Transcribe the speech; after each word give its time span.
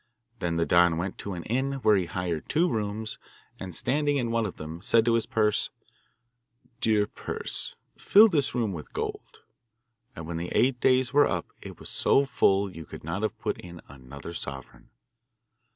Then 0.39 0.55
the 0.55 0.65
Don 0.65 0.97
went 0.97 1.19
to 1.19 1.33
an 1.33 1.43
inn, 1.43 1.73
where 1.83 1.95
he 1.95 2.07
hired 2.07 2.49
two 2.49 2.67
rooms, 2.67 3.19
and, 3.59 3.75
standing 3.75 4.17
in 4.17 4.31
one 4.31 4.47
of 4.47 4.57
them, 4.57 4.81
said 4.81 5.05
to 5.05 5.13
his 5.13 5.27
purse,' 5.27 5.69
Dear 6.81 7.05
purse, 7.05 7.75
fill 7.97 8.27
this 8.27 8.55
room 8.55 8.73
with 8.73 8.93
gold;' 8.93 9.41
and 10.15 10.25
when 10.25 10.37
the 10.37 10.49
eight 10.53 10.79
days 10.79 11.13
were 11.13 11.27
up 11.27 11.45
it 11.61 11.79
was 11.79 11.91
so 11.91 12.25
full 12.25 12.75
you 12.75 12.83
could 12.83 13.03
not 13.03 13.21
have 13.21 13.37
put 13.37 13.59
in 13.59 13.79
another 13.89 14.33
sovereign. 14.33 14.89